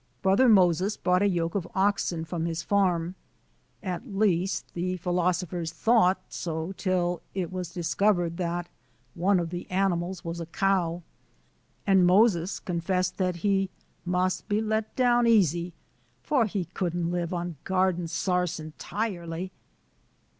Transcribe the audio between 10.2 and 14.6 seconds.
was a cow; and Moses confessed that "he '*must be